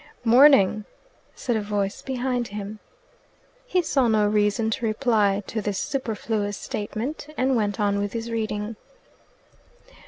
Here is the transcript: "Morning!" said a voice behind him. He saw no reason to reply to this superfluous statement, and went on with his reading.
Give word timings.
"Morning!" 0.23 0.85
said 1.35 1.55
a 1.55 1.61
voice 1.61 2.01
behind 2.01 2.47
him. 2.47 2.79
He 3.67 3.83
saw 3.83 4.07
no 4.07 4.27
reason 4.27 4.71
to 4.71 4.85
reply 4.87 5.43
to 5.45 5.61
this 5.61 5.77
superfluous 5.77 6.57
statement, 6.57 7.27
and 7.37 7.55
went 7.55 7.79
on 7.79 7.99
with 7.99 8.13
his 8.13 8.31
reading. 8.31 8.77